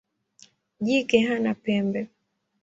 Jike 0.85 1.17
hana 1.27 1.53
pembe. 1.63 2.01